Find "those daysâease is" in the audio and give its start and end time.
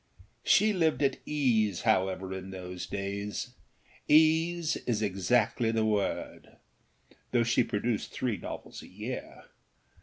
2.49-5.01